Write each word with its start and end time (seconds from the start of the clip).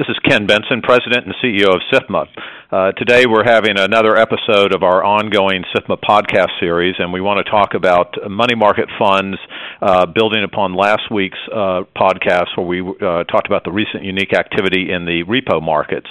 This 0.00 0.16
is 0.16 0.18
Ken 0.24 0.46
Bentsen, 0.46 0.82
President 0.82 1.26
and 1.26 1.34
CEO 1.44 1.74
of 1.74 1.82
SIFMA. 1.92 2.24
Uh, 2.70 2.92
today 2.92 3.26
we're 3.26 3.42
having 3.42 3.76
another 3.76 4.16
episode 4.16 4.72
of 4.72 4.84
our 4.84 5.02
ongoing 5.02 5.64
SIFMA 5.74 5.98
podcast 6.08 6.50
series, 6.60 6.94
and 7.00 7.12
we 7.12 7.20
want 7.20 7.44
to 7.44 7.50
talk 7.50 7.74
about 7.74 8.14
money 8.30 8.54
market 8.54 8.88
funds, 8.96 9.36
uh, 9.82 10.06
building 10.06 10.44
upon 10.44 10.76
last 10.76 11.10
week's 11.10 11.38
uh, 11.50 11.82
podcast 11.98 12.46
where 12.54 12.66
we 12.66 12.80
uh, 12.80 13.24
talked 13.24 13.46
about 13.46 13.64
the 13.64 13.72
recent 13.72 14.04
unique 14.04 14.32
activity 14.32 14.86
in 14.92 15.04
the 15.04 15.24
repo 15.26 15.60
markets. 15.60 16.06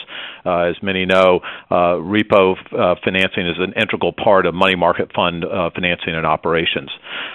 Uh, 0.46 0.68
as 0.68 0.76
many 0.82 1.06
know, 1.06 1.40
uh, 1.72 1.96
repo 1.96 2.56
financing 3.04 3.48
is 3.48 3.55
an 3.60 3.71
integral 3.80 4.12
part 4.12 4.46
of 4.46 4.54
money 4.54 4.76
market 4.76 5.12
fund 5.16 5.46
financing 5.73 6.16
and 6.16 6.26
operations. 6.26 6.89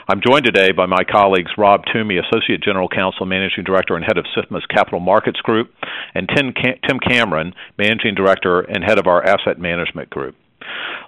I'm 0.07 0.21
joined 0.21 0.45
today 0.45 0.73
by 0.73 0.85
my 0.85 1.05
colleagues 1.05 1.51
Rob 1.57 1.83
Toomey, 1.91 2.19
Associate 2.19 2.61
General 2.63 2.89
Counsel, 2.89 3.25
Managing 3.25 3.65
Director, 3.65 3.97
and 3.97 4.05
Head 4.05 4.19
of 4.19 4.27
SIFMA's 4.37 4.67
Capital 4.67 5.01
Markets 5.01 5.41
Group, 5.41 5.71
and 6.15 6.29
Tim, 6.29 6.53
Cam- 6.53 6.77
Tim 6.87 6.99
Cameron, 6.99 7.55
Managing 7.79 8.15
Director 8.15 8.61
and 8.61 8.85
Head 8.85 8.99
of 8.99 9.07
our 9.07 9.14
Asset 9.23 9.59
Management 9.59 10.11
Group. 10.11 10.37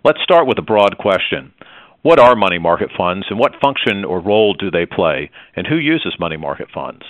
Let's 0.04 0.22
start 0.22 0.46
with 0.46 0.58
a 0.58 0.62
broad 0.62 0.98
question. 0.98 1.52
What 2.02 2.20
are 2.20 2.36
money 2.36 2.58
market 2.58 2.90
funds 2.96 3.26
and 3.30 3.38
what 3.38 3.52
function 3.60 4.04
or 4.04 4.20
role 4.20 4.54
do 4.54 4.70
they 4.70 4.86
play? 4.86 5.30
And 5.56 5.66
who 5.66 5.76
uses 5.76 6.14
money 6.20 6.36
market 6.36 6.68
funds? 6.72 7.02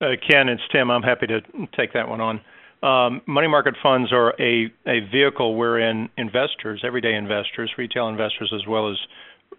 Uh, 0.00 0.16
Ken, 0.28 0.48
it's 0.48 0.62
Tim. 0.72 0.90
I'm 0.90 1.02
happy 1.02 1.26
to 1.26 1.40
take 1.76 1.92
that 1.92 2.08
one 2.08 2.20
on. 2.20 2.40
Um, 2.82 3.22
money 3.26 3.46
market 3.46 3.74
funds 3.82 4.12
are 4.12 4.34
a, 4.40 4.72
a 4.86 5.00
vehicle 5.12 5.56
wherein 5.56 6.08
investors, 6.16 6.82
everyday 6.84 7.14
investors, 7.14 7.70
retail 7.78 8.08
investors, 8.08 8.52
as 8.54 8.66
well 8.66 8.90
as 8.90 8.96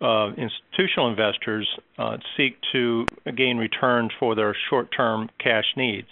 uh, 0.01 0.31
institutional 0.35 1.09
investors, 1.09 1.67
uh, 1.97 2.17
seek 2.35 2.57
to 2.73 3.05
gain 3.37 3.57
return 3.57 4.09
for 4.19 4.35
their 4.35 4.55
short 4.69 4.89
term 4.95 5.29
cash 5.39 5.65
needs. 5.77 6.07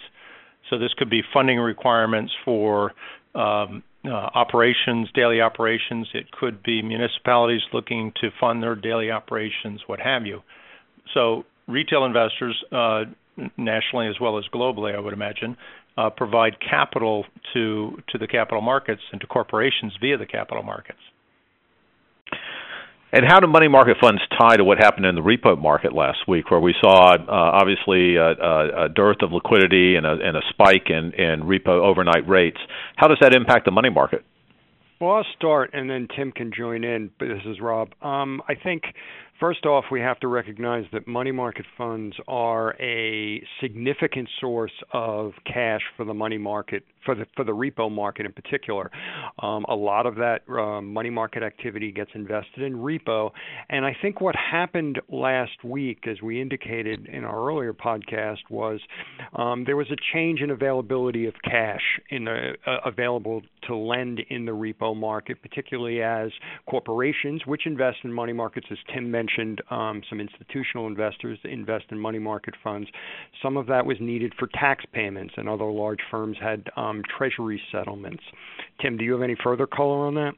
So 0.70 0.78
this 0.78 0.94
could 0.96 1.10
be 1.10 1.22
funding 1.34 1.58
requirements 1.58 2.32
for 2.44 2.92
um, 3.34 3.82
uh, 4.04 4.10
operations, 4.10 5.08
daily 5.14 5.40
operations. 5.40 6.08
It 6.14 6.30
could 6.32 6.62
be 6.62 6.82
municipalities 6.82 7.62
looking 7.72 8.12
to 8.20 8.30
fund 8.40 8.62
their 8.62 8.74
daily 8.74 9.10
operations, 9.10 9.80
what 9.86 10.00
have 10.00 10.26
you. 10.26 10.40
So 11.14 11.44
retail 11.68 12.04
investors, 12.04 12.62
uh, 12.72 13.04
nationally 13.56 14.08
as 14.08 14.16
well 14.20 14.38
as 14.38 14.44
globally, 14.52 14.94
I 14.94 15.00
would 15.00 15.14
imagine, 15.14 15.56
uh, 15.96 16.10
provide 16.10 16.56
capital 16.60 17.24
to 17.52 17.98
to 18.08 18.18
the 18.18 18.26
capital 18.26 18.62
markets 18.62 19.02
and 19.12 19.20
to 19.20 19.26
corporations 19.26 19.92
via 20.00 20.16
the 20.16 20.26
capital 20.26 20.62
markets. 20.62 21.00
And 23.14 23.26
how 23.28 23.40
do 23.40 23.46
money 23.46 23.68
market 23.68 23.98
funds 24.00 24.22
tie 24.40 24.56
to 24.56 24.64
what 24.64 24.78
happened 24.78 25.04
in 25.04 25.14
the 25.14 25.20
repo 25.20 25.60
market 25.60 25.92
last 25.92 26.26
week, 26.26 26.50
where 26.50 26.60
we 26.60 26.74
saw 26.80 27.14
uh, 27.14 27.24
obviously 27.28 28.16
a, 28.16 28.84
a, 28.84 28.88
dearth 28.88 29.18
of 29.20 29.32
liquidity 29.32 29.96
and 29.96 30.06
a, 30.06 30.12
and 30.12 30.34
a 30.34 30.40
spike 30.48 30.88
in, 30.88 31.12
in 31.12 31.42
repo 31.42 31.84
overnight 31.84 32.26
rates? 32.26 32.56
How 32.96 33.08
does 33.08 33.18
that 33.20 33.34
impact 33.34 33.66
the 33.66 33.70
money 33.70 33.90
market? 33.90 34.24
Well, 34.98 35.16
I'll 35.16 35.26
start, 35.36 35.70
and 35.74 35.90
then 35.90 36.08
Tim 36.16 36.32
can 36.32 36.52
join 36.56 36.84
in. 36.84 37.10
But 37.18 37.28
this 37.28 37.42
is 37.44 37.60
Rob. 37.60 37.90
Um, 38.00 38.40
I 38.48 38.54
think 38.54 38.84
First 39.42 39.66
off, 39.66 39.86
we 39.90 39.98
have 39.98 40.20
to 40.20 40.28
recognize 40.28 40.84
that 40.92 41.08
money 41.08 41.32
market 41.32 41.66
funds 41.76 42.14
are 42.28 42.80
a 42.80 43.44
significant 43.60 44.28
source 44.40 44.70
of 44.92 45.32
cash 45.44 45.80
for 45.96 46.04
the 46.04 46.14
money 46.14 46.38
market, 46.38 46.84
for 47.04 47.16
the 47.16 47.26
for 47.34 47.44
the 47.44 47.50
repo 47.50 47.90
market 47.90 48.24
in 48.24 48.32
particular. 48.32 48.88
Um, 49.40 49.64
a 49.68 49.74
lot 49.74 50.06
of 50.06 50.14
that 50.14 50.42
uh, 50.48 50.80
money 50.80 51.10
market 51.10 51.42
activity 51.42 51.90
gets 51.90 52.12
invested 52.14 52.62
in 52.62 52.74
repo, 52.74 53.32
and 53.68 53.84
I 53.84 53.96
think 54.00 54.20
what 54.20 54.36
happened 54.36 55.00
last 55.08 55.64
week, 55.64 56.06
as 56.06 56.22
we 56.22 56.40
indicated 56.40 57.08
in 57.08 57.24
our 57.24 57.48
earlier 57.48 57.72
podcast, 57.72 58.48
was 58.48 58.78
um, 59.34 59.64
there 59.64 59.76
was 59.76 59.90
a 59.90 59.96
change 60.14 60.40
in 60.40 60.50
availability 60.50 61.26
of 61.26 61.34
cash 61.42 61.82
in 62.10 62.26
the 62.26 62.52
uh, 62.64 62.76
available 62.86 63.42
to 63.66 63.74
lend 63.74 64.20
in 64.30 64.44
the 64.44 64.52
repo 64.52 64.96
market, 64.96 65.42
particularly 65.42 66.00
as 66.00 66.30
corporations, 66.70 67.42
which 67.44 67.66
invest 67.66 67.98
in 68.04 68.12
money 68.12 68.32
markets, 68.32 68.68
as 68.70 68.78
Tim 68.94 69.10
mentioned 69.10 69.31
mentioned 69.36 69.62
um, 69.70 70.02
some 70.08 70.20
institutional 70.20 70.86
investors 70.86 71.38
invest 71.44 71.84
in 71.90 71.98
money 71.98 72.18
market 72.18 72.54
funds. 72.62 72.88
Some 73.42 73.56
of 73.56 73.66
that 73.66 73.86
was 73.86 73.96
needed 74.00 74.32
for 74.38 74.48
tax 74.54 74.84
payments, 74.92 75.34
and 75.36 75.48
other 75.48 75.64
large 75.64 76.00
firms 76.10 76.36
had 76.40 76.64
um, 76.76 77.02
treasury 77.16 77.60
settlements. 77.70 78.22
Tim, 78.80 78.96
do 78.96 79.04
you 79.04 79.12
have 79.12 79.22
any 79.22 79.36
further 79.42 79.66
color 79.66 80.06
on 80.06 80.14
that? 80.14 80.32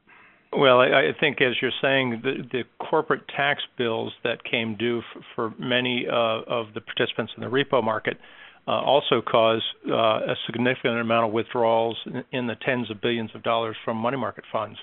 Well, 0.57 0.81
I, 0.81 0.87
I 0.87 1.13
think, 1.19 1.41
as 1.41 1.55
you're 1.61 1.73
saying, 1.83 2.21
the, 2.23 2.35
the 2.53 2.63
corporate 2.79 3.23
tax 3.37 3.63
bills 3.77 4.13
that 4.23 4.45
came 4.45 4.77
due 4.77 5.03
for, 5.13 5.23
for 5.35 5.63
many 5.63 6.07
uh, 6.09 6.43
of 6.47 6.67
the 6.75 6.81
participants 6.81 7.33
in 7.37 7.43
the 7.43 7.49
repo 7.49 7.83
market 7.83 8.19
uh, 8.67 8.71
also 8.71 9.21
caused 9.21 9.65
uh, 9.91 9.95
a 9.95 10.35
significant 10.47 11.01
amount 11.01 11.27
of 11.27 11.33
withdrawals 11.33 11.99
in, 12.07 12.25
in 12.33 12.47
the 12.47 12.55
tens 12.65 12.91
of 12.91 13.01
billions 13.01 13.31
of 13.35 13.43
dollars 13.43 13.77
from 13.85 13.97
money 13.97 14.17
market 14.17 14.45
funds. 14.53 14.79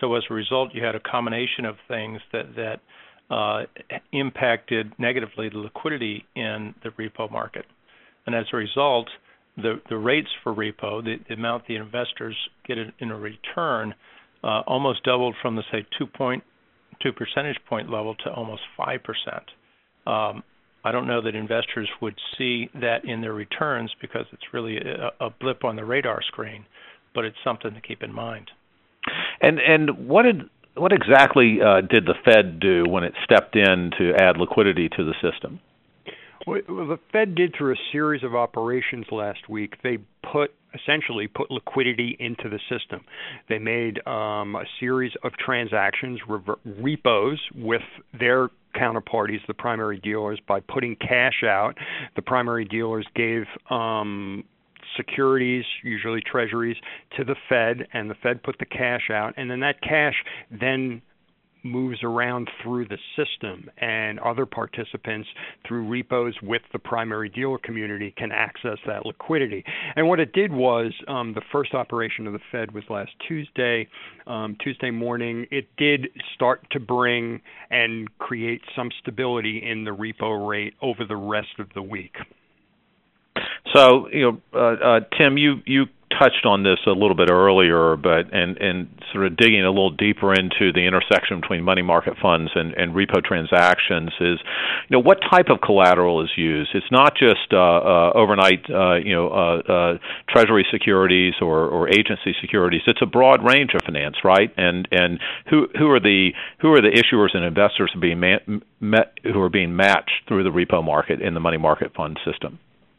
So 0.00 0.14
as 0.14 0.24
a 0.28 0.34
result, 0.34 0.70
you 0.74 0.84
had 0.84 0.94
a 0.94 1.00
combination 1.00 1.64
of 1.64 1.76
things 1.88 2.20
that 2.32 2.54
that 2.56 2.80
impacted 4.12 4.92
negatively 4.98 5.48
the 5.48 5.58
liquidity 5.58 6.24
in 6.36 6.74
the 6.82 6.90
repo 6.90 7.30
market. 7.30 7.64
And 8.26 8.34
as 8.34 8.46
a 8.52 8.56
result, 8.56 9.08
the, 9.56 9.80
the 9.88 9.96
rates 9.96 10.28
for 10.42 10.54
repo, 10.54 11.02
the, 11.02 11.16
the 11.28 11.34
amount 11.34 11.66
the 11.66 11.76
investors 11.76 12.36
get 12.66 12.78
in 12.98 13.10
a 13.10 13.18
return, 13.18 13.94
uh, 14.42 14.62
almost 14.66 15.04
doubled 15.04 15.34
from 15.40 15.56
the 15.56 15.62
say 15.70 15.86
2.2 16.00 16.40
percentage 17.16 17.58
point 17.68 17.90
level 17.90 18.14
to 18.24 18.30
almost 18.32 18.62
5 18.76 19.00
percent. 19.02 19.44
Um, 20.06 20.42
I 20.84 20.92
don't 20.92 21.06
know 21.06 21.22
that 21.22 21.34
investors 21.34 21.88
would 22.02 22.14
see 22.36 22.68
that 22.74 23.06
in 23.06 23.22
their 23.22 23.32
returns 23.32 23.90
because 24.02 24.26
it's 24.32 24.42
really 24.52 24.76
a, 24.76 25.24
a 25.24 25.30
blip 25.30 25.64
on 25.64 25.76
the 25.76 25.84
radar 25.84 26.20
screen, 26.22 26.66
but 27.14 27.24
it's 27.24 27.36
something 27.42 27.72
to 27.72 27.80
keep 27.80 28.02
in 28.02 28.12
mind. 28.12 28.50
And 29.40 29.58
and 29.58 30.08
what 30.08 30.22
did 30.22 30.42
what 30.76 30.92
exactly 30.92 31.58
uh, 31.64 31.80
did 31.80 32.06
the 32.06 32.14
Fed 32.24 32.60
do 32.60 32.84
when 32.88 33.04
it 33.04 33.14
stepped 33.24 33.56
in 33.56 33.90
to 33.98 34.12
add 34.18 34.36
liquidity 34.36 34.88
to 34.90 35.04
the 35.04 35.14
system? 35.22 35.60
Well, 36.46 36.60
the 36.66 36.98
Fed 37.12 37.34
did 37.34 37.54
through 37.56 37.72
a 37.72 37.78
series 37.90 38.22
of 38.22 38.34
operations 38.34 39.06
last 39.10 39.48
week. 39.48 39.76
They 39.82 39.98
put 40.30 40.52
essentially 40.74 41.28
put 41.28 41.50
liquidity 41.50 42.16
into 42.18 42.48
the 42.48 42.58
system. 42.68 43.04
They 43.48 43.58
made 43.58 44.06
um, 44.06 44.56
a 44.56 44.64
series 44.80 45.12
of 45.22 45.32
transactions, 45.34 46.20
rever- 46.28 46.58
repos 46.64 47.38
with 47.54 47.82
their 48.18 48.48
counterparties, 48.74 49.46
the 49.46 49.54
primary 49.54 49.98
dealers, 49.98 50.40
by 50.46 50.60
putting 50.60 50.96
cash 50.96 51.44
out. 51.44 51.78
The 52.16 52.22
primary 52.22 52.64
dealers 52.64 53.06
gave 53.14 53.44
um, 53.70 54.44
securities, 54.96 55.64
usually 55.82 56.20
treasuries, 56.20 56.76
to 57.16 57.24
the 57.24 57.36
Fed, 57.48 57.86
and 57.92 58.10
the 58.10 58.14
Fed 58.22 58.42
put 58.42 58.58
the 58.58 58.66
cash 58.66 59.10
out, 59.10 59.34
and 59.36 59.50
then 59.50 59.60
that 59.60 59.80
cash 59.80 60.14
then 60.50 61.02
moves 61.64 61.98
around 62.02 62.48
through 62.62 62.86
the 62.86 62.98
system, 63.16 63.70
and 63.78 64.20
other 64.20 64.46
participants 64.46 65.28
through 65.66 65.88
repos 65.88 66.34
with 66.42 66.62
the 66.72 66.78
primary 66.78 67.28
dealer 67.30 67.58
community 67.58 68.12
can 68.16 68.30
access 68.30 68.78
that 68.86 69.06
liquidity. 69.06 69.64
And 69.96 70.06
what 70.06 70.20
it 70.20 70.32
did 70.32 70.52
was 70.52 70.92
um, 71.08 71.32
the 71.32 71.42
first 71.50 71.74
operation 71.74 72.26
of 72.26 72.34
the 72.34 72.40
Fed 72.52 72.72
was 72.72 72.84
last 72.90 73.12
Tuesday, 73.26 73.88
um, 74.26 74.56
Tuesday 74.62 74.90
morning. 74.90 75.46
It 75.50 75.68
did 75.76 76.08
start 76.34 76.66
to 76.72 76.80
bring 76.80 77.40
and 77.70 78.08
create 78.18 78.60
some 78.76 78.90
stability 79.00 79.62
in 79.66 79.84
the 79.84 79.90
repo 79.90 80.46
rate 80.46 80.74
over 80.82 81.04
the 81.06 81.16
rest 81.16 81.58
of 81.58 81.68
the 81.74 81.82
week. 81.82 82.14
So, 83.72 84.08
you 84.08 84.20
know, 84.20 84.40
uh, 84.52 84.84
uh, 84.84 85.00
Tim, 85.16 85.38
you 85.38 85.56
you 85.66 85.86
touched 86.18 86.46
on 86.46 86.62
this 86.62 86.78
a 86.86 86.90
little 86.90 87.14
bit 87.14 87.30
earlier, 87.30 87.96
but 87.96 88.32
and 88.32 88.56
and 88.58 88.88
sort 89.12 89.26
of 89.26 89.36
digging 89.36 89.64
a 89.64 89.70
little 89.70 89.90
deeper 89.90 90.32
into 90.32 90.72
the 90.72 90.86
intersection 90.86 91.40
between 91.40 91.62
money 91.62 91.82
market 91.82 92.14
funds 92.20 92.50
and, 92.54 92.74
and 92.74 92.94
repo 92.94 93.22
transactions 93.22 94.10
is, 94.20 94.38
you 94.88 94.90
know, 94.90 95.00
what 95.00 95.18
type 95.30 95.46
of 95.48 95.60
collateral 95.60 96.22
is 96.22 96.30
used? 96.36 96.70
It's 96.74 96.90
not 96.90 97.14
just 97.16 97.52
uh, 97.52 97.56
uh, 97.56 98.12
overnight, 98.14 98.68
uh, 98.70 98.96
you 98.96 99.12
know, 99.12 99.28
uh, 99.28 99.72
uh, 99.72 99.98
treasury 100.28 100.66
securities 100.70 101.34
or, 101.40 101.66
or 101.66 101.88
agency 101.88 102.34
securities. 102.40 102.82
It's 102.86 103.02
a 103.02 103.06
broad 103.06 103.44
range 103.44 103.70
of 103.74 103.82
finance, 103.84 104.16
right? 104.24 104.52
And 104.56 104.86
and 104.90 105.18
who 105.50 105.66
who 105.78 105.90
are 105.90 106.00
the 106.00 106.30
who 106.60 106.72
are 106.72 106.80
the 106.80 106.90
issuers 106.90 107.34
and 107.34 107.44
investors 107.44 107.92
being 108.00 108.20
ma- 108.20 108.58
met, 108.80 109.14
who 109.24 109.40
are 109.40 109.50
being 109.50 109.74
matched 109.74 110.28
through 110.28 110.44
the 110.44 110.50
repo 110.50 110.84
market 110.84 111.20
in 111.20 111.34
the 111.34 111.40
money 111.40 111.58
market 111.58 111.94
fund 111.94 112.18
system? 112.24 112.58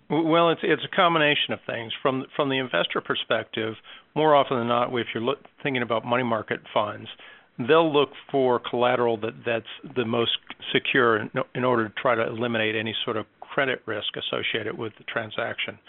Well, 0.09 0.51
it's 0.51 0.61
it's 0.63 0.83
a 0.83 0.95
combination 0.95 1.53
of 1.53 1.59
things. 1.65 1.91
From 2.01 2.25
from 2.35 2.49
the 2.49 2.59
investor 2.59 3.01
perspective, 3.01 3.73
more 4.15 4.35
often 4.35 4.59
than 4.59 4.67
not, 4.67 4.93
if 4.93 5.07
you're 5.13 5.23
look, 5.23 5.39
thinking 5.63 5.81
about 5.81 6.05
money 6.05 6.23
market 6.23 6.59
funds, 6.73 7.09
they'll 7.57 7.91
look 7.91 8.09
for 8.31 8.59
collateral 8.59 9.17
that 9.21 9.33
that's 9.45 9.95
the 9.95 10.05
most 10.05 10.37
secure 10.71 11.17
in, 11.17 11.31
in 11.55 11.63
order 11.63 11.87
to 11.89 11.93
try 11.99 12.13
to 12.13 12.25
eliminate 12.27 12.75
any 12.75 12.93
sort 13.03 13.17
of 13.17 13.25
credit 13.39 13.81
risk 13.85 14.09
associated 14.15 14.77
with 14.77 14.93
the 14.97 15.03
transaction. 15.05 15.79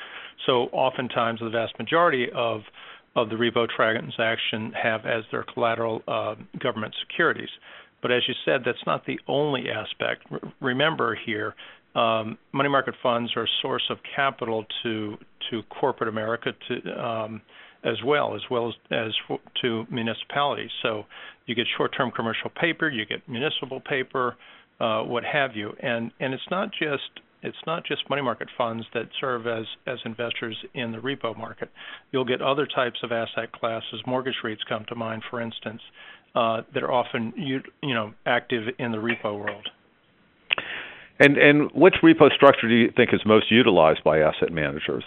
So 0.47 0.69
oftentimes, 0.73 1.41
the 1.41 1.51
vast 1.51 1.79
majority 1.79 2.29
of 2.35 2.63
of 3.17 3.29
the 3.29 3.35
repo 3.35 3.67
transaction 3.69 4.73
have 4.81 5.05
as 5.05 5.25
their 5.31 5.43
collateral 5.43 6.03
uh, 6.09 6.37
government 6.59 6.95
securities. 7.07 7.49
But 8.03 8.13
as 8.13 8.23
you 8.29 8.35
said, 8.45 8.61
that's 8.65 8.85
not 8.87 9.07
the 9.07 9.19
only 9.27 9.71
aspect. 9.71 10.23
R- 10.31 10.41
remember 10.61 11.19
here, 11.27 11.55
um, 11.97 12.39
money 12.53 12.69
market 12.69 12.95
funds 13.03 13.33
are 13.37 13.45
a 13.45 13.49
source 13.63 13.85
of 13.91 13.99
capital 14.15 14.65
to 14.83 15.17
to 15.51 15.63
corporate 15.65 16.09
America 16.09 16.53
to 16.69 16.91
um, 16.93 17.41
as 17.85 17.97
well 18.05 18.35
as 18.35 18.43
well 18.51 18.69
as, 18.69 18.75
as 18.91 19.39
to 19.63 19.85
municipalities. 19.91 20.71
So 20.83 21.05
you 21.47 21.55
get 21.55 21.67
short-term 21.77 22.11
commercial 22.11 22.51
paper, 22.51 22.91
you 22.91 23.07
get 23.07 23.27
municipal 23.29 23.81
paper, 23.81 24.37
uh, 24.81 25.03
what 25.03 25.25
have 25.25 25.57
you, 25.57 25.73
and 25.83 26.11
and 26.21 26.35
it's 26.35 26.51
not 26.51 26.71
just 26.73 27.21
it's 27.43 27.57
not 27.67 27.85
just 27.87 28.09
money 28.11 28.23
market 28.23 28.49
funds 28.59 28.85
that 28.93 29.09
serve 29.21 29.47
as 29.47 29.65
as 29.87 29.99
investors 30.05 30.57
in 30.75 30.93
the 30.93 30.99
repo 30.99 31.37
market. 31.37 31.71
You'll 32.13 32.25
get 32.25 32.43
other 32.43 32.67
types 32.67 32.99
of 33.03 33.13
asset 33.13 33.53
classes. 33.53 34.03
Mortgage 34.07 34.37
REITs 34.45 34.67
come 34.69 34.85
to 34.89 34.95
mind, 34.95 35.23
for 35.31 35.41
instance, 35.41 35.81
uh, 36.35 36.63
that 36.75 36.83
are 36.83 36.93
often 36.93 37.33
you, 37.37 37.61
you 37.83 37.95
know 37.95 38.13
active 38.27 38.65
in 38.79 38.93
the 38.93 38.99
repo 38.99 39.39
world. 39.39 39.67
And 41.19 41.37
and 41.39 41.71
which 41.73 41.95
repo 42.03 42.31
structure 42.35 42.69
do 42.69 42.75
you 42.75 42.91
think 42.95 43.11
is 43.13 43.21
most 43.25 43.51
utilized 43.51 44.05
by 44.05 44.21
asset 44.21 44.53
managers? 44.53 45.05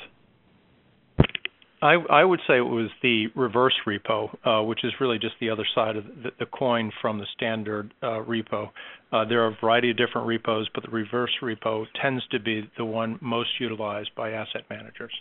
I, 1.81 1.93
I 2.09 2.25
would 2.25 2.41
say 2.45 2.57
it 2.57 2.61
was 2.61 2.89
the 3.01 3.27
reverse 3.35 3.75
repo, 3.87 4.35
uh, 4.43 4.63
which 4.63 4.83
is 4.83 4.91
really 4.99 5.17
just 5.17 5.35
the 5.39 5.49
other 5.49 5.65
side 5.73 5.95
of 5.95 6.03
the, 6.05 6.31
the 6.37 6.45
coin 6.45 6.91
from 7.01 7.19
the 7.19 7.25
standard 7.35 7.93
uh, 8.03 8.21
repo. 8.27 8.69
Uh, 9.13 9.23
there 9.25 9.43
are 9.43 9.47
a 9.47 9.57
variety 9.61 9.91
of 9.91 9.97
different 9.97 10.27
repos, 10.27 10.67
but 10.73 10.83
the 10.83 10.89
reverse 10.89 11.31
repo 11.41 11.85
tends 12.01 12.25
to 12.31 12.39
be 12.39 12.69
the 12.77 12.83
one 12.83 13.17
most 13.21 13.49
utilized 13.61 14.09
by 14.15 14.31
asset 14.31 14.63
managers. 14.69 15.13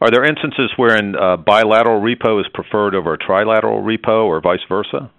Are 0.00 0.10
there 0.10 0.24
instances 0.24 0.70
wherein 0.76 1.16
uh, 1.16 1.36
bilateral 1.36 2.00
repo 2.00 2.40
is 2.40 2.46
preferred 2.54 2.94
over 2.94 3.14
a 3.14 3.18
trilateral 3.18 3.82
repo, 3.82 4.24
or 4.24 4.40
vice 4.40 4.60
versa? 4.68 5.10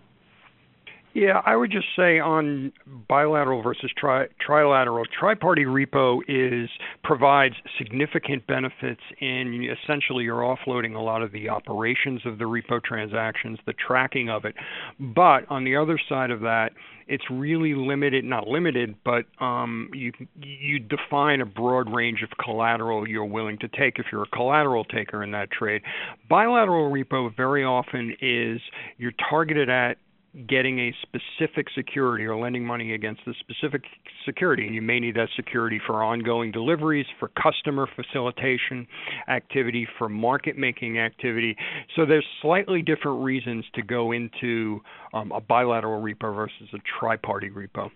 Yeah, 1.13 1.41
I 1.44 1.56
would 1.56 1.71
just 1.71 1.88
say 1.95 2.19
on 2.19 2.71
bilateral 3.07 3.63
versus 3.63 3.91
tri- 3.97 4.27
trilateral, 4.47 5.06
tri-party 5.19 5.65
repo 5.65 6.19
is 6.27 6.69
provides 7.03 7.56
significant 7.79 8.45
benefits 8.45 9.01
in 9.19 9.67
essentially 9.83 10.25
you're 10.25 10.41
offloading 10.41 10.95
a 10.95 11.00
lot 11.00 11.23
of 11.23 11.31
the 11.31 11.50
operations 11.50 12.21
of 12.25 12.38
the 12.38 12.45
repo 12.45 12.83
transactions, 12.83 13.57
the 13.65 13.73
tracking 13.73 14.29
of 14.29 14.45
it. 14.45 14.53
But 15.00 15.50
on 15.50 15.63
the 15.63 15.75
other 15.75 16.00
side 16.07 16.29
of 16.29 16.41
that, 16.41 16.73
it's 17.07 17.25
really 17.31 17.73
limited, 17.73 18.23
not 18.23 18.47
limited, 18.47 18.95
but 19.03 19.25
um, 19.44 19.89
you 19.94 20.12
you 20.35 20.77
define 20.77 21.41
a 21.41 21.45
broad 21.45 21.91
range 21.91 22.21
of 22.21 22.29
collateral 22.38 23.07
you're 23.07 23.25
willing 23.25 23.57
to 23.59 23.67
take 23.67 23.97
if 23.97 24.05
you're 24.12 24.23
a 24.23 24.27
collateral 24.27 24.83
taker 24.83 25.23
in 25.23 25.31
that 25.31 25.50
trade. 25.50 25.81
Bilateral 26.29 26.91
repo 26.91 27.35
very 27.35 27.65
often 27.65 28.15
is 28.21 28.62
you're 29.00 29.13
targeted 29.27 29.71
at 29.71 29.97
getting 30.47 30.80
a 30.80 30.94
specific 31.01 31.68
security 31.75 32.25
or 32.25 32.36
lending 32.36 32.65
money 32.65 32.94
against 32.94 33.21
a 33.27 33.33
specific 33.39 33.83
security. 34.25 34.65
And 34.65 34.75
you 34.75 34.81
may 34.81 35.00
need 35.00 35.15
that 35.15 35.30
security 35.36 35.80
for 35.86 36.03
ongoing 36.03 36.51
deliveries, 36.51 37.06
for 37.19 37.30
customer 37.41 37.88
facilitation 37.95 38.88
activity, 39.27 39.88
for 39.97 40.09
market 40.09 40.57
making 40.57 41.00
activity. 41.00 41.56
So 41.95 42.06
there's 42.06 42.25
slightly 42.41 42.81
different 42.81 43.24
reasons 43.24 43.65
to 43.75 43.81
go 43.81 44.12
into 44.12 44.81
um, 45.13 45.31
a 45.31 45.41
bilateral 45.41 46.01
repo 46.01 46.33
versus 46.36 46.69
a 46.74 46.77
tri 47.00 47.15
party 47.18 47.50
repo. 47.50 47.89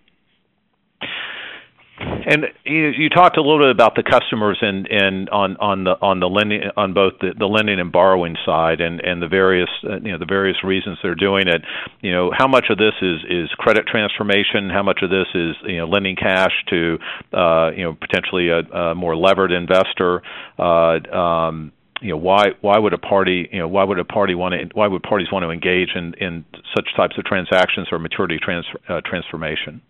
And 2.26 2.46
you, 2.66 3.10
talked 3.10 3.38
a 3.38 3.42
little 3.42 3.60
bit 3.60 3.70
about 3.70 3.96
the 3.96 4.04
customers 4.04 4.58
and 4.62 4.88
and 4.90 5.30
on 5.30 5.58
on 5.58 5.84
the 5.84 5.92
on 6.02 6.20
the 6.20 6.28
lending 6.28 6.62
on 6.78 6.94
both 6.94 7.14
the, 7.20 7.34
the 7.38 7.46
lending 7.46 7.80
and 7.80 7.92
borrowing 7.92 8.36
side 8.46 8.82
and 8.82 9.02
and 9.02 9.22
the 9.22 9.28
various 9.28 9.70
uh, 9.84 10.00
you 10.00 10.12
know 10.12 10.18
the 10.18 10.26
various 10.26 10.64
reasons 10.64 10.98
they're 11.04 11.16
doing 11.16 11.48
it. 11.48 11.62
You 12.02 12.12
know 12.12 12.32
how 12.36 12.48
much 12.48 12.66
of 12.70 12.78
this 12.78 12.94
is 13.02 13.20
is 13.30 13.50
credit 13.58 13.88
transformation? 13.88 14.70
How 14.70 14.84
much 14.84 15.00
of 15.02 15.10
this 15.10 15.28
is 15.36 15.56
you 15.66 15.78
know 15.78 15.86
lending 15.86 16.16
cash 16.16 16.54
to 16.70 16.98
uh, 17.34 17.72
you 17.76 17.84
know 17.84 17.94
potentially 17.94 18.50
a, 18.50 18.96
more 18.96 19.16
levered 19.16 19.52
investor? 19.52 20.22
Uh, 20.58 21.00
um, 21.14 21.72
you 22.02 22.10
know 22.10 22.18
why 22.18 22.52
why 22.62 22.78
would 22.78 22.94
a 22.94 22.98
party 22.98 23.50
you 23.52 23.60
know 23.60 23.68
why 23.68 23.84
would 23.84 24.00
a 24.00 24.06
party 24.06 24.36
want 24.36 24.54
to 24.54 24.70
why 24.74 24.88
would 24.88 25.04
parties 25.04 25.28
want 25.32 25.44
to 25.44 25.52
engage 25.52 25.90
in 25.96 26.14
in 26.16 26.46
such 26.76 26.88
types 26.96 27.18
of 27.18 27.26
transactions 27.26 27.88
or 27.92 28.00
maturity 28.00 28.38
trans, 28.42 28.66
transformation? 29.06 29.82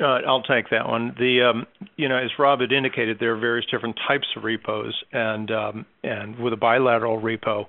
Uh, 0.00 0.20
I'll 0.26 0.42
take 0.42 0.70
that 0.70 0.86
one. 0.86 1.14
The 1.18 1.50
um, 1.50 1.66
you 1.96 2.08
know, 2.08 2.16
as 2.16 2.30
Rob 2.38 2.60
had 2.60 2.70
indicated, 2.70 3.18
there 3.18 3.34
are 3.34 3.38
various 3.38 3.66
different 3.70 3.98
types 4.06 4.26
of 4.36 4.44
repos, 4.44 4.94
and 5.12 5.50
um, 5.50 5.86
and 6.04 6.38
with 6.38 6.52
a 6.52 6.56
bilateral 6.56 7.20
repo, 7.20 7.66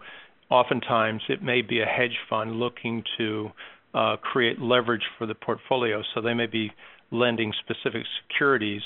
oftentimes 0.50 1.22
it 1.28 1.42
may 1.42 1.62
be 1.62 1.82
a 1.82 1.86
hedge 1.86 2.18
fund 2.30 2.60
looking 2.60 3.04
to 3.18 3.50
uh, 3.94 4.18
create 4.18 4.60
leverage 4.60 5.02
for 5.18 5.26
the 5.26 5.34
portfolio. 5.34 6.04
So 6.14 6.22
they 6.22 6.36
may 6.36 6.46
be 6.46 6.72
lending 7.12 7.52
specific 7.60 8.04
securities 8.22 8.84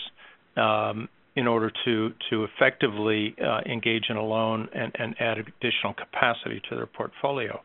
um, 0.56 1.10
in 1.36 1.46
order 1.46 1.72
to 1.84 2.14
to 2.30 2.46
effectively 2.46 3.36
uh, 3.44 3.60
engage 3.66 4.06
in 4.10 4.16
a 4.16 4.24
loan 4.24 4.70
and, 4.74 4.92
and 4.98 5.16
add 5.20 5.38
additional 5.38 5.94
capacity 5.94 6.62
to 6.70 6.76
their 6.76 6.86
portfolio. 6.86 7.62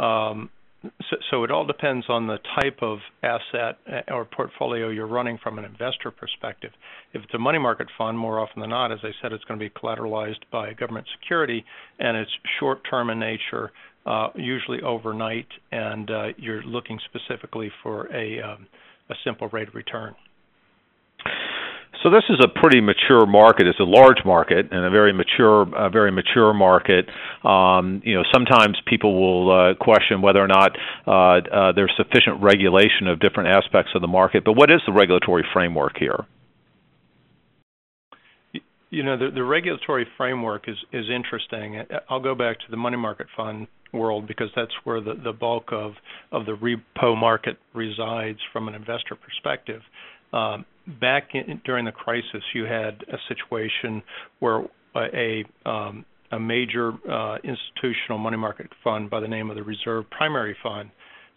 Um, 0.00 0.50
so, 0.82 1.16
so 1.30 1.44
it 1.44 1.50
all 1.50 1.66
depends 1.66 2.06
on 2.08 2.26
the 2.26 2.38
type 2.60 2.78
of 2.82 2.98
asset 3.22 3.78
uh, 3.90 4.12
or 4.12 4.24
portfolio 4.24 4.88
you're 4.88 5.06
running 5.06 5.38
from 5.42 5.58
an 5.58 5.64
investor 5.64 6.10
perspective. 6.10 6.70
If 7.12 7.22
it's 7.22 7.34
a 7.34 7.38
money 7.38 7.58
market 7.58 7.88
fund, 7.98 8.18
more 8.18 8.40
often 8.40 8.60
than 8.60 8.70
not, 8.70 8.92
as 8.92 9.00
I 9.02 9.10
said, 9.20 9.32
it's 9.32 9.44
going 9.44 9.60
to 9.60 9.64
be 9.64 9.70
collateralized 9.70 10.40
by 10.50 10.72
government 10.72 11.06
security, 11.20 11.64
and 11.98 12.16
it's 12.16 12.30
short-term 12.58 13.10
in 13.10 13.18
nature, 13.18 13.72
uh, 14.06 14.28
usually 14.34 14.80
overnight, 14.80 15.48
and 15.70 16.10
uh, 16.10 16.26
you're 16.38 16.62
looking 16.62 16.98
specifically 17.04 17.70
for 17.82 18.06
a, 18.14 18.40
um, 18.40 18.66
a 19.10 19.14
simple 19.24 19.48
rate 19.48 19.68
of 19.68 19.74
return. 19.74 20.14
So 22.02 22.08
this 22.08 22.24
is 22.30 22.38
a 22.42 22.48
pretty 22.48 22.80
mature 22.80 23.26
market. 23.26 23.66
It's 23.66 23.78
a 23.78 23.84
large 23.84 24.24
market 24.24 24.68
and 24.70 24.84
a 24.84 24.90
very 24.90 25.12
mature, 25.12 25.62
a 25.76 25.90
very 25.90 26.10
mature 26.10 26.54
market. 26.54 27.06
Um, 27.44 28.00
you 28.04 28.14
know, 28.14 28.22
sometimes 28.32 28.78
people 28.86 29.20
will 29.20 29.50
uh, 29.50 29.74
question 29.74 30.22
whether 30.22 30.40
or 30.40 30.48
not 30.48 30.72
uh, 31.06 31.10
uh, 31.10 31.72
there's 31.72 31.92
sufficient 31.96 32.42
regulation 32.42 33.06
of 33.06 33.20
different 33.20 33.50
aspects 33.50 33.92
of 33.94 34.00
the 34.00 34.08
market. 34.08 34.44
But 34.44 34.54
what 34.54 34.70
is 34.70 34.80
the 34.86 34.92
regulatory 34.92 35.44
framework 35.52 35.98
here? 35.98 36.24
You 38.88 39.04
know, 39.04 39.18
the, 39.18 39.30
the 39.32 39.44
regulatory 39.44 40.06
framework 40.16 40.68
is 40.68 40.76
is 40.92 41.06
interesting. 41.14 41.82
I'll 42.08 42.20
go 42.20 42.34
back 42.34 42.58
to 42.60 42.64
the 42.70 42.76
money 42.76 42.96
market 42.96 43.28
fund 43.36 43.68
world 43.92 44.26
because 44.26 44.48
that's 44.56 44.72
where 44.84 45.00
the, 45.00 45.14
the 45.22 45.32
bulk 45.32 45.72
of, 45.72 45.92
of 46.32 46.46
the 46.46 46.52
repo 46.52 47.16
market 47.16 47.56
resides 47.74 48.38
from 48.52 48.68
an 48.68 48.74
investor 48.74 49.16
perspective. 49.16 49.82
Um, 50.32 50.64
back 51.00 51.30
in, 51.34 51.60
during 51.64 51.84
the 51.84 51.92
crisis, 51.92 52.42
you 52.54 52.64
had 52.64 53.04
a 53.12 53.18
situation 53.28 54.02
where 54.38 54.64
a 54.96 55.44
um, 55.64 56.04
a 56.32 56.38
major 56.38 56.92
uh, 57.10 57.38
institutional 57.42 58.18
money 58.18 58.36
market 58.36 58.68
fund 58.84 59.10
by 59.10 59.20
the 59.20 59.28
name 59.28 59.50
of 59.50 59.56
the 59.56 59.62
Reserve 59.62 60.04
Primary 60.10 60.56
Fund 60.62 60.90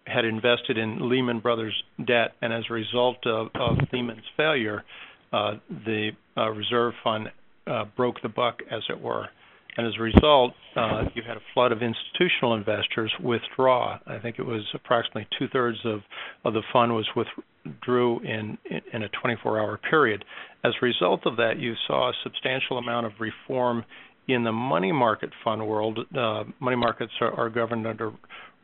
had 0.06 0.26
invested 0.26 0.78
in 0.78 1.10
Lehman 1.10 1.40
Brothers 1.40 1.74
debt, 2.06 2.34
and 2.42 2.54
as 2.54 2.64
a 2.70 2.74
result 2.74 3.18
of, 3.26 3.48
of 3.56 3.78
Lehman's 3.92 4.22
failure, 4.36 4.84
uh, 5.32 5.54
the 5.86 6.12
uh, 6.38 6.50
Reserve 6.50 6.94
Fund 7.04 7.30
uh, 7.66 7.86
broke 7.96 8.22
the 8.22 8.30
buck, 8.30 8.60
as 8.70 8.82
it 8.90 9.00
were. 9.02 9.28
And 9.76 9.88
as 9.88 9.94
a 9.98 10.04
result, 10.04 10.54
uh, 10.76 11.06
you 11.16 11.24
had 11.26 11.38
a 11.38 11.42
flood 11.54 11.72
of 11.72 11.80
institutional 11.82 12.54
investors 12.54 13.12
withdraw. 13.20 13.98
I 14.06 14.20
think 14.20 14.38
it 14.38 14.46
was 14.46 14.62
approximately 14.76 15.28
two 15.40 15.48
thirds 15.48 15.80
of, 15.86 16.02
of 16.46 16.54
the 16.54 16.64
fund 16.72 16.94
was 16.94 17.08
withdrew 17.16 18.20
in 18.20 18.58
in 18.92 19.04
a 19.04 19.10
24-hour 19.10 19.80
period. 19.90 20.26
As 20.64 20.74
a 20.82 20.86
result 20.86 21.22
of 21.26 21.38
that, 21.38 21.60
you 21.60 21.74
saw 21.88 22.10
a 22.10 22.14
substantial 22.24 22.78
amount 22.78 23.06
of 23.06 23.14
reform 23.20 23.86
in 24.28 24.44
the 24.44 24.52
money 24.52 24.92
market 24.92 25.30
fund 25.44 25.66
world. 25.68 26.00
Uh, 26.18 26.44
money 26.60 26.78
markets 26.78 27.12
are, 27.22 27.34
are 27.34 27.50
governed 27.50 27.86
under 27.86 28.12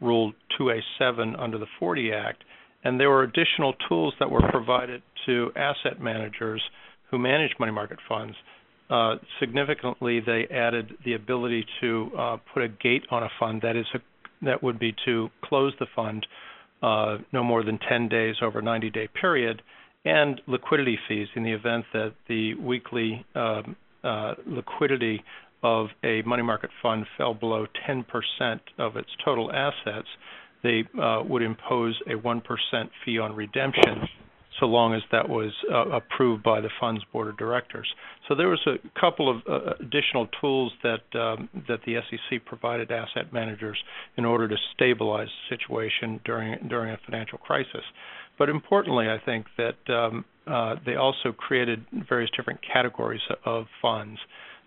Rule 0.01 0.33
2A7 0.59 1.39
under 1.39 1.57
the 1.57 1.65
40 1.79 2.11
Act, 2.13 2.43
and 2.83 2.99
there 2.99 3.09
were 3.09 3.23
additional 3.23 3.73
tools 3.87 4.13
that 4.19 4.29
were 4.29 4.41
provided 4.49 5.01
to 5.25 5.51
asset 5.55 6.01
managers 6.01 6.61
who 7.11 7.17
manage 7.17 7.51
money 7.59 7.71
market 7.71 7.99
funds. 8.07 8.35
Uh, 8.89 9.15
significantly, 9.39 10.19
they 10.25 10.47
added 10.51 10.91
the 11.05 11.13
ability 11.13 11.65
to 11.81 12.09
uh, 12.17 12.37
put 12.53 12.63
a 12.63 12.67
gate 12.67 13.03
on 13.11 13.23
a 13.23 13.29
fund 13.39 13.61
that 13.61 13.75
is 13.75 13.85
a, 13.93 13.99
that 14.43 14.63
would 14.63 14.79
be 14.79 14.95
to 15.05 15.29
close 15.43 15.73
the 15.79 15.85
fund 15.95 16.25
uh, 16.81 17.17
no 17.31 17.43
more 17.43 17.63
than 17.63 17.79
10 17.89 18.09
days 18.09 18.35
over 18.41 18.59
a 18.59 18.61
90 18.61 18.89
day 18.89 19.07
period, 19.19 19.61
and 20.05 20.41
liquidity 20.47 20.97
fees 21.07 21.27
in 21.35 21.43
the 21.43 21.51
event 21.51 21.85
that 21.93 22.13
the 22.27 22.53
weekly 22.55 23.25
um, 23.35 23.75
uh, 24.03 24.33
liquidity 24.45 25.21
of 25.61 25.87
a 26.03 26.21
money 26.21 26.43
market 26.43 26.69
fund 26.81 27.05
fell 27.17 27.33
below 27.33 27.65
10% 27.87 28.05
of 28.77 28.95
its 28.95 29.09
total 29.25 29.51
assets, 29.51 30.07
they 30.63 30.83
uh, 31.01 31.21
would 31.27 31.41
impose 31.41 31.99
a 32.07 32.11
1% 32.11 32.41
fee 33.03 33.19
on 33.19 33.35
redemption 33.35 34.07
so 34.59 34.65
long 34.65 34.93
as 34.93 35.01
that 35.11 35.27
was 35.27 35.51
uh, 35.71 35.89
approved 35.89 36.43
by 36.43 36.61
the 36.61 36.69
fund's 36.79 37.03
board 37.11 37.27
of 37.27 37.37
directors. 37.37 37.87
So 38.27 38.35
there 38.35 38.47
was 38.47 38.59
a 38.67 38.77
couple 38.99 39.29
of 39.29 39.37
uh, 39.49 39.73
additional 39.79 40.27
tools 40.39 40.71
that 40.83 41.19
um, 41.19 41.49
that 41.67 41.79
the 41.85 41.95
SEC 42.09 42.45
provided 42.45 42.91
asset 42.91 43.31
managers 43.33 43.77
in 44.17 44.25
order 44.25 44.47
to 44.47 44.55
stabilize 44.73 45.27
the 45.27 45.57
situation 45.57 46.19
during 46.25 46.67
during 46.67 46.91
a 46.91 46.97
financial 47.05 47.37
crisis. 47.37 47.83
but 48.37 48.49
importantly, 48.49 49.07
I 49.09 49.19
think 49.25 49.45
that 49.57 49.93
um, 49.93 50.25
uh, 50.47 50.75
they 50.85 50.95
also 50.95 51.31
created 51.31 51.85
various 52.09 52.31
different 52.35 52.59
categories 52.61 53.21
of 53.45 53.65
funds. 53.81 54.19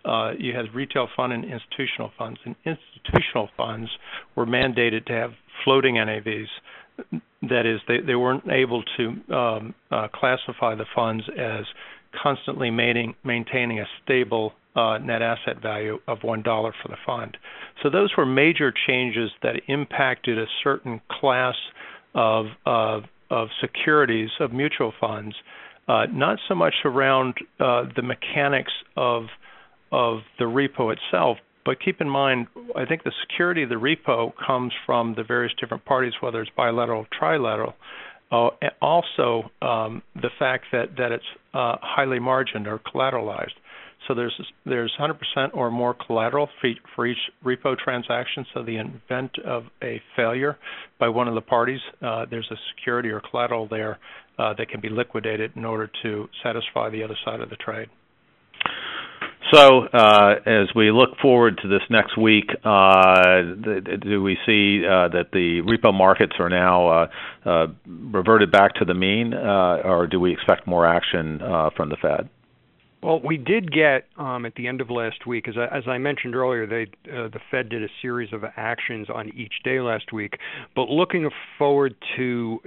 Uh, 0.05 0.31
you 0.37 0.53
had 0.55 0.73
retail 0.73 1.07
fund 1.15 1.33
and 1.33 1.43
institutional 1.45 2.11
funds, 2.17 2.39
and 2.45 2.55
institutional 2.65 3.49
funds 3.55 3.89
were 4.35 4.45
mandated 4.45 5.05
to 5.05 5.13
have 5.13 5.31
floating 5.63 5.95
NAVs. 5.95 6.47
That 7.49 7.65
is, 7.65 7.81
they, 7.87 7.99
they 7.99 8.15
weren't 8.15 8.49
able 8.49 8.83
to 8.97 9.33
um, 9.35 9.75
uh, 9.91 10.07
classify 10.13 10.75
the 10.75 10.85
funds 10.95 11.23
as 11.37 11.65
constantly 12.21 12.69
maintaining, 12.69 13.79
a 13.79 13.85
stable 14.03 14.53
uh, 14.75 14.97
net 14.99 15.21
asset 15.21 15.61
value 15.61 15.99
of 16.07 16.19
$1 16.19 16.43
for 16.43 16.87
the 16.87 16.97
fund. 17.05 17.37
So 17.81 17.89
those 17.89 18.11
were 18.17 18.25
major 18.25 18.73
changes 18.87 19.31
that 19.41 19.61
impacted 19.67 20.37
a 20.37 20.45
certain 20.63 21.01
class 21.09 21.55
of, 22.15 22.45
of, 22.65 23.03
of 23.29 23.49
securities, 23.61 24.29
of 24.39 24.53
mutual 24.53 24.93
funds, 24.99 25.35
uh, 25.87 26.05
not 26.11 26.39
so 26.47 26.55
much 26.55 26.75
around 26.85 27.35
uh, 27.59 27.85
the 27.95 28.01
mechanics 28.01 28.71
of, 28.95 29.23
of 29.91 30.19
the 30.39 30.45
repo 30.45 30.95
itself, 30.95 31.37
but 31.65 31.79
keep 31.83 32.01
in 32.01 32.09
mind, 32.09 32.47
I 32.75 32.85
think 32.85 33.03
the 33.03 33.13
security 33.21 33.63
of 33.63 33.69
the 33.69 33.75
repo 33.75 34.33
comes 34.45 34.73
from 34.85 35.15
the 35.15 35.23
various 35.23 35.53
different 35.59 35.85
parties, 35.85 36.13
whether 36.21 36.41
it's 36.41 36.51
bilateral, 36.55 37.05
trilateral. 37.19 37.73
Uh, 38.31 38.49
also, 38.81 39.51
um, 39.61 40.01
the 40.15 40.29
fact 40.39 40.65
that 40.71 40.95
that 40.97 41.11
it's 41.11 41.23
uh, 41.53 41.75
highly 41.81 42.19
margined 42.19 42.67
or 42.67 42.79
collateralized. 42.79 43.53
So 44.07 44.13
there's 44.13 44.33
there's 44.65 44.91
100% 44.99 45.15
or 45.53 45.71
more 45.71 45.93
collateral 45.93 46.49
for 46.95 47.05
each 47.05 47.17
repo 47.45 47.77
transaction. 47.77 48.45
So 48.53 48.63
the 48.63 48.77
event 48.77 49.31
of 49.45 49.65
a 49.81 50.01
failure 50.15 50.57
by 50.99 51.09
one 51.09 51.27
of 51.27 51.35
the 51.35 51.41
parties, 51.41 51.79
uh, 52.01 52.25
there's 52.29 52.49
a 52.51 52.57
security 52.75 53.09
or 53.09 53.21
collateral 53.21 53.67
there 53.67 53.99
uh, 54.37 54.53
that 54.57 54.69
can 54.69 54.81
be 54.81 54.89
liquidated 54.89 55.51
in 55.55 55.63
order 55.63 55.89
to 56.01 56.27
satisfy 56.43 56.89
the 56.89 57.03
other 57.03 57.17
side 57.23 57.39
of 57.39 57.49
the 57.49 57.55
trade. 57.57 57.87
So, 59.53 59.85
uh, 59.85 60.35
as 60.47 60.73
we 60.75 60.89
look 60.91 61.11
forward 61.21 61.59
to 61.61 61.67
this 61.67 61.81
next 61.87 62.17
week, 62.17 62.49
uh, 62.63 63.41
do 64.01 64.23
we 64.23 64.35
see 64.47 64.83
uh, 64.83 65.09
that 65.09 65.27
the 65.31 65.61
repo 65.61 65.93
markets 65.93 66.33
are 66.39 66.49
now 66.49 67.09
reverted 67.85 68.51
back 68.51 68.73
to 68.75 68.85
the 68.85 68.95
mean, 68.95 69.35
or 69.35 70.07
do 70.07 70.19
we 70.19 70.33
expect 70.33 70.65
more 70.65 70.87
action 70.87 71.39
from 71.75 71.89
the 71.89 71.97
Fed? 72.01 72.29
Well, 73.03 73.19
we 73.23 73.37
did 73.37 73.71
get 73.71 74.07
um, 74.17 74.45
at 74.45 74.55
the 74.55 74.65
end 74.67 74.79
of 74.79 74.89
last 74.89 75.27
week, 75.27 75.47
as 75.47 75.55
I, 75.87 75.97
mentioned 75.97 76.35
earlier, 76.35 76.65
they 76.65 76.87
the 77.05 77.39
Fed 77.51 77.69
did 77.69 77.83
a 77.83 77.89
series 78.01 78.33
of 78.33 78.43
actions 78.55 79.07
on 79.13 79.29
each 79.35 79.53
day 79.63 79.81
last 79.81 80.11
week. 80.13 80.37
But 80.75 80.89
looking 80.89 81.29
forward 81.59 81.95
to 82.15 82.59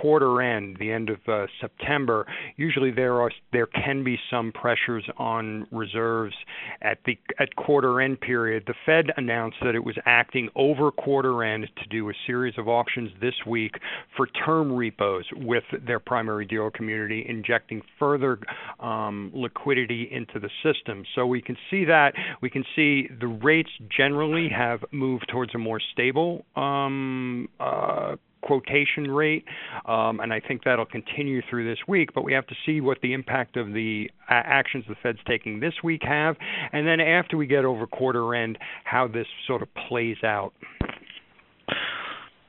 quarter 0.00 0.40
end, 0.40 0.76
the 0.78 0.90
end 0.90 1.10
of 1.10 1.18
uh, 1.28 1.46
September, 1.60 2.26
usually 2.56 2.90
there 2.90 3.20
are 3.20 3.30
there 3.52 3.66
can 3.66 4.04
be 4.04 4.18
some 4.30 4.52
pressures 4.52 5.04
on 5.16 5.66
reserves 5.70 6.34
at 6.82 6.98
the 7.04 7.18
at 7.38 7.54
quarter 7.56 8.00
end 8.00 8.20
period. 8.20 8.64
The 8.66 8.74
Fed 8.86 9.06
announced 9.16 9.58
that 9.62 9.74
it 9.74 9.84
was 9.84 9.96
acting 10.06 10.48
over 10.54 10.90
quarter 10.90 11.42
end 11.42 11.68
to 11.82 11.88
do 11.88 12.08
a 12.10 12.12
series 12.26 12.54
of 12.58 12.68
auctions 12.68 13.10
this 13.20 13.34
week 13.46 13.72
for 14.16 14.26
term 14.26 14.72
repos 14.72 15.24
with 15.36 15.64
their 15.86 16.00
primary 16.00 16.46
dealer 16.46 16.70
community, 16.70 17.24
injecting 17.28 17.82
further 17.98 18.38
um, 18.80 19.30
liquidity 19.34 20.08
into 20.10 20.38
the 20.38 20.50
system. 20.62 21.04
So 21.14 21.26
we 21.26 21.42
can 21.42 21.56
see 21.70 21.84
that 21.86 22.12
we 22.40 22.50
can 22.50 22.64
see 22.76 23.08
the 23.20 23.26
rates 23.26 23.70
generally 23.96 24.48
have 24.48 24.80
moved 24.92 25.26
towards 25.30 25.54
a 25.54 25.58
more 25.58 25.80
stable 25.92 26.44
um, 26.56 27.48
uh, 27.58 28.16
quotation 28.42 29.10
rate, 29.10 29.44
um, 29.86 30.20
and 30.20 30.32
I 30.32 30.40
think 30.40 30.64
that'll 30.64 30.86
continue 30.86 31.42
through 31.48 31.68
this 31.68 31.78
week. 31.86 32.10
But 32.14 32.24
we 32.24 32.32
have 32.32 32.46
to 32.48 32.54
see 32.66 32.80
what 32.80 32.98
the 33.02 33.12
impact 33.12 33.56
of 33.56 33.68
the 33.72 34.10
actions 34.28 34.84
the 34.88 34.96
Fed's 35.02 35.18
taking 35.26 35.60
this 35.60 35.74
week 35.82 36.02
have, 36.04 36.36
and 36.72 36.86
then 36.86 37.00
after 37.00 37.36
we 37.36 37.46
get 37.46 37.64
over 37.64 37.86
quarter 37.86 38.34
end, 38.34 38.58
how 38.84 39.08
this 39.08 39.26
sort 39.46 39.62
of 39.62 39.68
plays 39.88 40.16
out. 40.24 40.52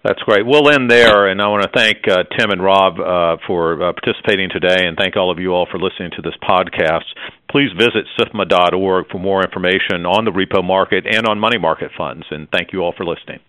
That's 0.03 0.19
great. 0.23 0.47
We'll 0.47 0.67
end 0.71 0.89
there, 0.89 1.27
and 1.27 1.39
I 1.39 1.47
want 1.47 1.61
to 1.61 1.69
thank 1.75 1.97
uh, 2.09 2.23
Tim 2.35 2.49
and 2.49 2.63
Rob 2.63 2.99
uh, 2.99 3.37
for 3.45 3.73
uh, 3.73 3.93
participating 3.93 4.49
today, 4.49 4.87
and 4.87 4.97
thank 4.97 5.15
all 5.15 5.29
of 5.29 5.37
you 5.37 5.51
all 5.53 5.67
for 5.69 5.77
listening 5.77 6.09
to 6.15 6.23
this 6.23 6.33
podcast. 6.41 7.05
Please 7.51 7.69
visit 7.77 8.09
SIFMA.org 8.19 9.05
for 9.11 9.19
more 9.19 9.43
information 9.43 10.07
on 10.07 10.25
the 10.25 10.31
repo 10.31 10.63
market 10.63 11.05
and 11.05 11.27
on 11.27 11.39
money 11.39 11.59
market 11.59 11.91
funds, 11.95 12.25
and 12.31 12.47
thank 12.49 12.73
you 12.73 12.79
all 12.79 12.93
for 12.97 13.05
listening. 13.05 13.41